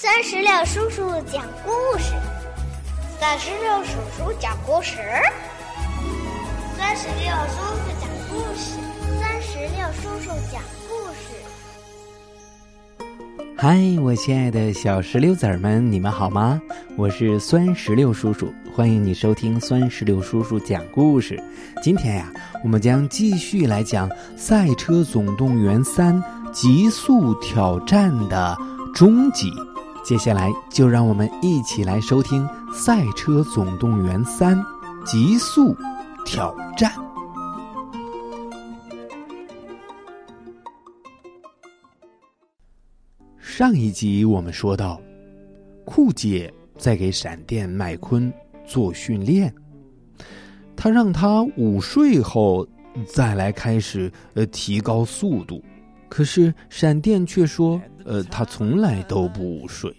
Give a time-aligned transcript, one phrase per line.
[0.00, 2.12] 三十六叔叔讲故事，
[3.18, 4.96] 三十六叔叔讲故事，
[6.76, 8.78] 三十六叔叔讲故事，
[9.20, 11.34] 三十六叔叔讲故事。
[13.56, 16.62] 嗨，我亲爱的小石榴籽儿们，你们好吗？
[16.96, 21.42] 我是酸石榴叔叔，欢迎你收听酸石榴叔叔讲故事。
[21.82, 26.22] 今天呀，我们将继续来讲《赛车总动员三：
[26.52, 28.56] 极速挑战》的
[28.94, 29.50] 终极。
[30.08, 34.58] 接下来就让我们一起来收听《赛车总动员三：
[35.04, 35.76] 极速
[36.24, 36.90] 挑战》。
[43.38, 44.98] 上一集我们说到，
[45.84, 48.32] 酷姐在给闪电麦昆
[48.66, 49.54] 做训练，
[50.74, 52.66] 他让他午睡后
[53.06, 55.62] 再来开始呃提高速度，
[56.08, 57.78] 可是闪电却说。
[58.04, 59.94] 呃，他从来都不午睡。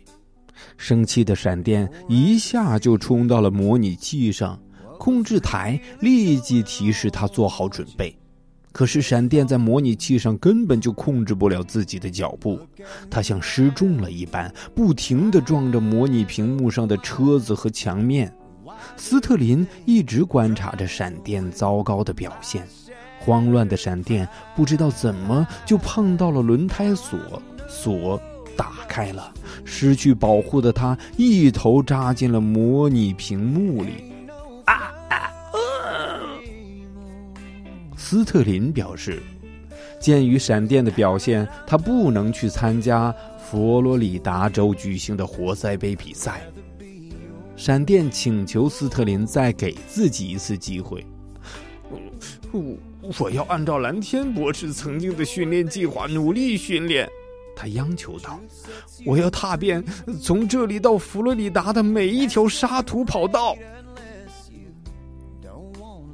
[0.78, 4.60] 生气的闪电一下就冲到了模拟器上，
[4.98, 8.16] 控制台立即提示他做好准备。
[8.72, 12.60] 可是闪电在模拟器上根本就控制不了自己的脚步，
[13.10, 18.32] 他像失重了一般，不停地撞着模拟屏幕上的车子和墙面。
[18.96, 22.66] 斯特林一直观察着闪电糟糕的表现，
[23.20, 27.20] 慌乱的闪电不知道怎么就碰到了轮胎锁。
[27.68, 28.22] 锁
[28.56, 29.34] 打开了，
[29.66, 34.04] 失去保护的他一头扎进了模拟屏幕里。
[34.66, 35.32] 啊啊！
[37.98, 39.22] 斯特林表示，
[40.00, 46.42] 鉴于闪电的表现，他不能去参加佛罗里达州举行的活塞杯比赛。
[47.56, 51.06] 闪电请求斯特林再给自己一次机会。
[52.52, 57.08] 我我要按照蓝天博士曾经的训练计划努力训练。
[57.60, 58.40] 他央求道
[59.06, 59.84] ：“我要踏遍
[60.22, 63.54] 从这里到佛罗里达的每一条沙土跑道。”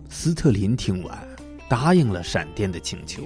[0.09, 1.15] 斯特林听完，
[1.69, 3.21] 答应了闪电的请求，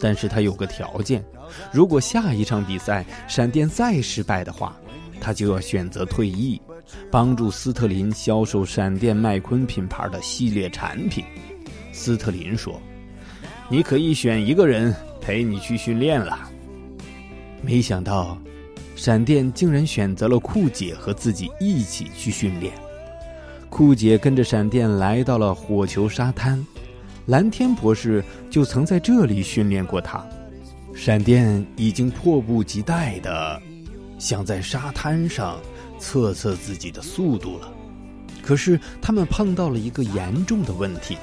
[0.00, 1.24] 但是他有个条件：
[1.70, 4.76] 如果下一场比赛闪电再失败的话，
[5.20, 6.60] 他就要选择退役，
[7.08, 11.24] 帮助斯特林销售闪电麦昆品牌的系列产品。
[11.92, 12.82] 斯特林说
[13.70, 16.50] ：“你可以选一个人陪你去训练了。”
[17.64, 18.38] 没想到，
[18.94, 22.74] 闪电竟然选择了酷姐和自己一起去训练。
[23.70, 26.64] 酷姐跟着闪电来到了火球沙滩，
[27.26, 30.22] 蓝天博士就曾在这里训练过他。
[30.94, 33.60] 闪电已经迫不及待的
[34.18, 35.58] 想在沙滩上
[35.98, 37.72] 测测自己的速度了。
[38.42, 41.16] 可是他们碰到了一个严重的问题：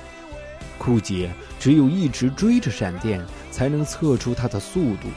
[0.79, 5.07] 酷姐只有一直追着闪电，才能测出他的速度。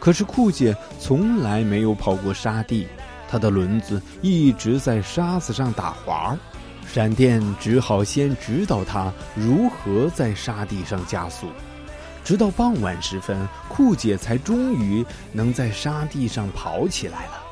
[0.00, 2.88] 可是酷姐从来没有跑过沙地，
[3.28, 6.38] 她的轮子一直在沙子上打滑儿。
[6.86, 11.46] 闪电只好先指导她如何在沙地上加速。
[12.24, 17.42] 直到傍晚时分，酷姐才终于能在沙地上跑起来了。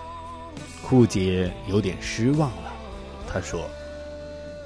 [0.83, 2.73] 酷姐有点失望了，
[3.31, 3.69] 她说：“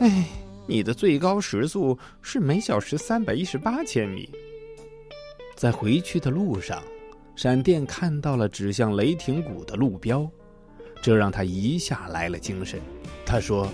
[0.00, 0.24] 哎，
[0.66, 4.28] 你的最高时速是每小时三百一十八千米。”
[5.56, 6.82] 在回去的路上。
[7.34, 10.28] 闪电看到了指向雷霆谷的路标，
[11.02, 12.80] 这让他一下来了精神。
[13.24, 13.68] 他说：“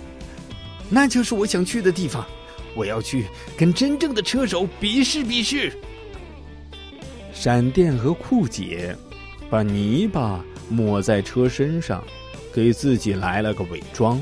[0.89, 2.25] 那就是我想去的地方，
[2.75, 3.25] 我要去
[3.57, 5.71] 跟真正的车手比试比试。”
[7.33, 8.95] 闪电和酷姐
[9.49, 12.03] 把泥巴抹在车身上，
[12.53, 14.19] 给自己来了个伪装，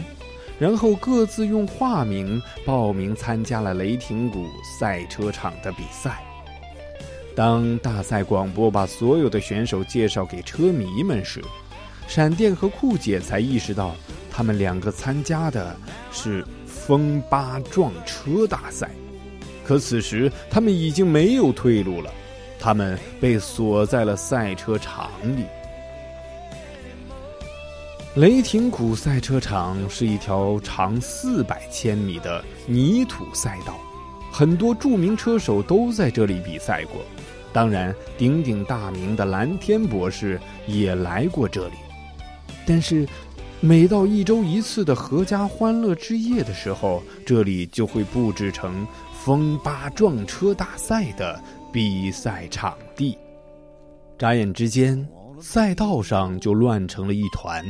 [0.60, 4.46] 然后各自用化名报名参加了雷霆谷
[4.80, 6.24] 赛车场的比赛。
[7.38, 11.40] 当大赛广播把所有的选手介绍给车迷们时，
[12.08, 13.96] 闪电和酷姐才意识到，
[14.32, 15.78] 他们两个参加的
[16.12, 18.90] 是风八撞车大赛。
[19.64, 22.12] 可此时他们已经没有退路了，
[22.60, 25.46] 他们被锁在了赛车场里。
[28.16, 33.80] 雷霆谷赛车场是一条长四百千米的泥土赛道，
[34.32, 37.06] 很多著名车手都在这里比赛过。
[37.58, 41.74] 当然，鼎鼎大名的蓝天博士也来过这里。
[42.68, 43.04] 但是，
[43.60, 51.42] 每到一周一次的阖家欢乐之夜的时候，这里就会布置成风八撞车大赛的
[51.74, 53.18] 比赛场地。
[54.20, 55.04] 眨眼之间，
[55.42, 57.66] 赛道上就乱成了一团，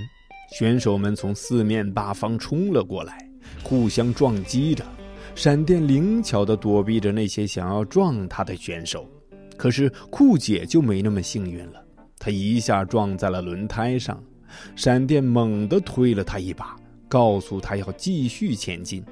[0.59, 3.25] 选手们从四面八方冲了过来，
[3.63, 4.83] 互相撞击着。
[5.33, 9.09] 闪电灵巧地躲避着那些想要撞他的选手。
[9.57, 11.83] 可是酷姐就没那么幸运了，
[12.19, 14.23] 她一下撞在了轮胎上，
[14.75, 16.75] 闪电猛地推了她一把，
[17.09, 19.03] 告诉她要继续前进。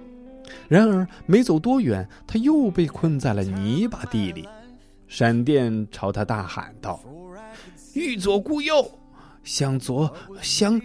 [0.70, 4.48] 然而没走多远，她又被困在了泥巴地里。
[5.08, 7.00] 闪电朝他大喊道
[7.94, 9.00] ：“欲左顾右，
[9.44, 10.82] 向左想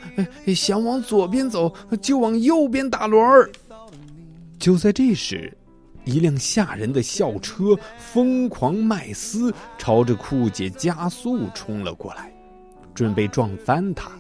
[0.54, 3.50] 想往左边走，就往右边打轮儿。”
[4.60, 5.56] 就在这时，
[6.10, 12.32] 一辆吓人的校车疯狂麦斯朝着酷姐加速冲了过来，
[12.94, 14.10] 准备撞翻她。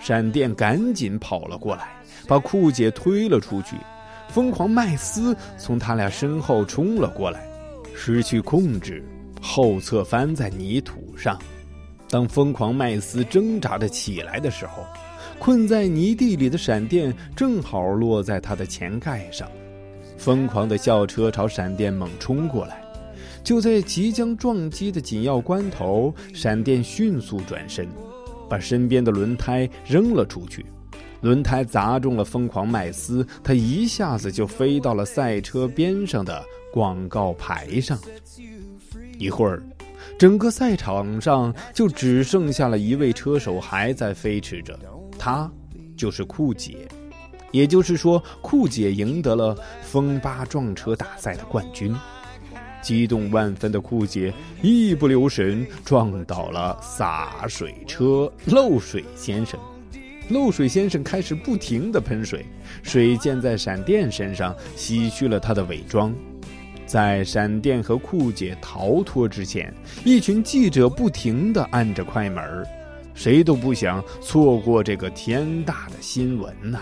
[0.00, 1.88] 闪电赶紧跑了过来，
[2.26, 3.76] 把酷姐推了出去。
[4.28, 7.46] 疯狂麦斯从他俩身后冲了过来，
[7.94, 9.04] 失去控制，
[9.42, 11.38] 后侧翻在泥土上。
[12.08, 14.86] 当疯狂麦斯挣扎着起来的时候，
[15.38, 19.46] 困在泥地里的闪电正好落在他的前盖上。
[20.22, 22.80] 疯狂的校车朝闪电猛冲过来，
[23.42, 27.88] 就在即将撞击的紧要关头，闪电迅速转身，
[28.48, 30.64] 把身边的轮胎扔了出去。
[31.22, 36.40] 轮胎砸中了疯狂麦斯，他一下子就飞到了赛车边上的
[36.72, 37.98] 广告牌上。
[39.18, 39.60] 一会儿，
[40.16, 44.78] 整个赛场上就只剩下了一位车手还在飞驰着，
[45.18, 45.50] 他
[45.96, 46.86] 就是酷姐。
[47.52, 51.94] 也就是说，酷姐赢得了风八撞车大赛的冠军。
[52.82, 59.60] 激动万分的酷姐一不留神撞倒了洒水车漏水先生。
[60.28, 62.44] 漏水先生开始不停地喷水，
[62.82, 66.12] 水溅在闪电身上，洗去了他的伪装。
[66.84, 69.72] 在闪电和酷姐逃脱之前，
[70.04, 72.66] 一群记者不停地按着快门
[73.14, 76.80] 谁都不想错过这个天大的新闻呐！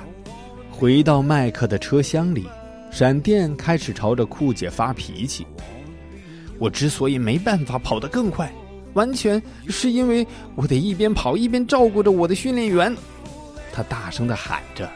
[0.81, 2.49] 回到麦克的车厢里，
[2.91, 5.47] 闪电开始朝着酷姐发脾气
[6.59, 8.50] ：“我之所以没办法跑得更快，
[8.94, 12.97] 完全是因为我得一边跑一边照顾着我的训练员。”
[13.75, 14.88] 他大声的喊着，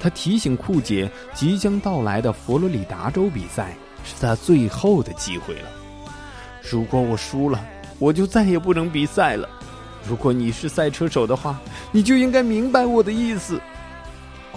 [0.00, 5.68] 他提醒库姐，即将到来的佛罗里达州比赛是他最后的机会了。
[6.68, 7.64] 如果我输了，
[8.00, 9.48] 我就再也不能比赛了。
[10.08, 11.60] 如果你是赛车手的话，
[11.92, 13.60] 你就应该明白我的意思。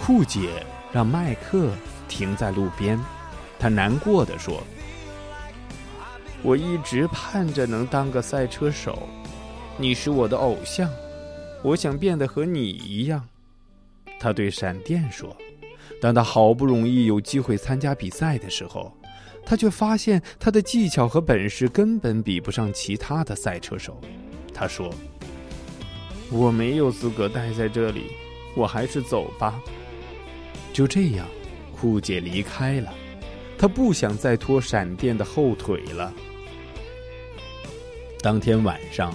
[0.06, 0.62] 酷姐
[0.92, 1.70] 让麦克
[2.10, 3.00] 停在路边，
[3.58, 4.62] 他难过的说
[6.44, 9.08] ：“我一直盼着能当个赛车手，
[9.78, 10.90] 你是我的偶像，
[11.62, 13.26] 我想变得和你一样。”
[14.20, 15.34] 他对闪电说
[16.02, 18.94] ：“当他好不容易有机会参加比赛的时候，
[19.46, 23.98] 他却发现他的技巧和本事根本比不上其他的赛车手。”
[24.52, 24.92] 他说
[26.30, 28.10] ：“我没有资格待在这里，
[28.54, 29.58] 我还是走吧。”
[30.74, 31.24] 就这样，
[31.72, 32.92] 酷姐离开了。
[33.56, 36.12] 她不想再拖闪电的后腿了。
[38.20, 39.14] 当天晚上，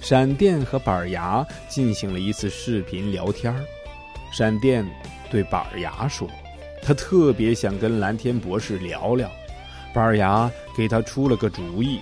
[0.00, 3.54] 闪电和板牙进行了一次视频聊天。
[4.32, 4.82] 闪电
[5.30, 6.26] 对板牙说
[6.82, 9.30] ：“他特别想跟蓝天博士聊聊。”
[9.92, 12.00] 板牙给他出了个主意：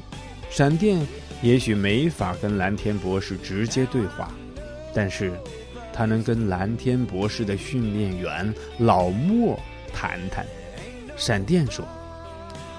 [0.49, 1.05] 闪电
[1.43, 4.33] 也许没法跟蓝天博士直接对话，
[4.95, 5.33] 但是
[5.93, 9.59] 他能跟蓝天博士的训练员老莫
[9.93, 10.47] 谈谈。
[11.17, 11.85] 闪电说：“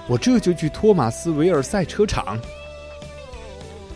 [0.08, 2.38] 我这就去托马斯维尔赛车场。”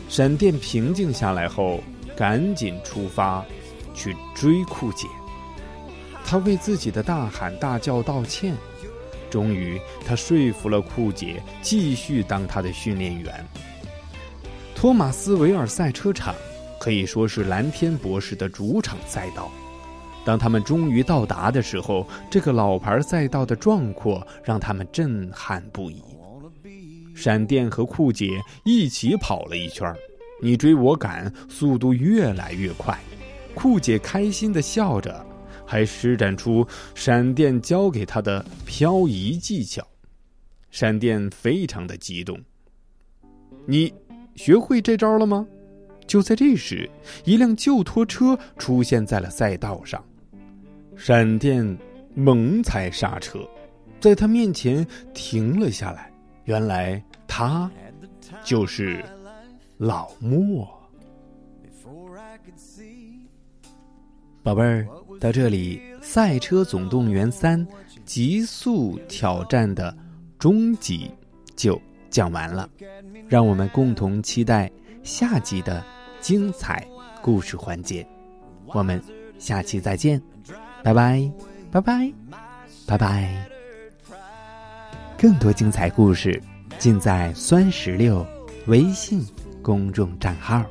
[0.08, 1.82] 闪电平静下来后，
[2.16, 3.44] 赶紧出发
[3.94, 5.06] 去追酷姐。
[6.24, 8.54] 他为自己的大喊大叫道歉，
[9.28, 13.44] 终于他说服了酷姐继续当他的训练员。
[14.74, 16.34] 托马斯维尔赛车场
[16.80, 19.50] 可以说是蓝天博士的主场赛道。
[20.24, 26.02] 当他们终于到达的时候，这个老牌赛道的壮阔让他们震撼不已。
[27.14, 29.92] 闪电和酷姐一起跑了一圈，
[30.42, 32.98] 你追我赶，速度越来越快。
[33.54, 35.24] 酷姐开心的笑着。
[35.70, 39.86] 还施展出闪电教给他的漂移技巧，
[40.70, 42.40] 闪电非常的激动。
[43.66, 43.92] 你
[44.34, 45.46] 学会这招了吗？
[46.08, 46.90] 就在这时，
[47.24, 50.02] 一辆旧拖车出现在了赛道上，
[50.96, 51.78] 闪电
[52.14, 53.38] 猛踩刹车，
[54.00, 54.84] 在他面前
[55.14, 56.10] 停了下来。
[56.44, 57.70] 原来他
[58.42, 59.04] 就是
[59.76, 60.66] 老莫，
[64.42, 64.88] 宝贝儿。
[65.20, 67.66] 到这里，《赛车总动员三：
[68.04, 69.94] 极速挑战》的
[70.38, 71.10] 终集
[71.56, 72.70] 就讲完了，
[73.28, 74.70] 让我们共同期待
[75.02, 75.84] 下集的
[76.20, 76.86] 精彩
[77.22, 78.06] 故事环节。
[78.66, 79.02] 我们
[79.38, 80.20] 下期再见，
[80.82, 81.30] 拜拜，
[81.70, 82.12] 拜拜，
[82.86, 83.48] 拜拜。
[85.16, 86.40] 更多精彩故事
[86.78, 88.24] 尽在酸石榴
[88.66, 89.26] 微信
[89.62, 90.64] 公众账号。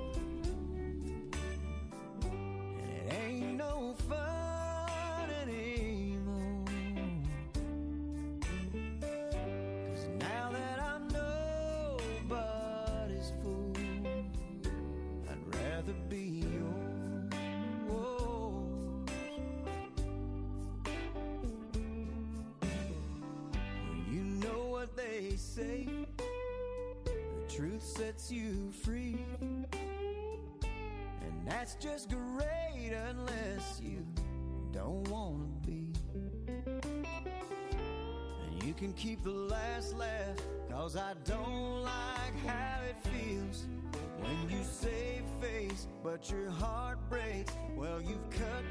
[27.57, 29.17] Truth sets you free.
[29.41, 29.65] And
[31.43, 34.05] that's just great unless you
[34.71, 35.91] don't wanna be.
[38.45, 40.37] And you can keep the last laugh,
[40.69, 43.65] cause I don't like how it feels.
[44.19, 48.63] When you save face, but your heart breaks, well, you've cut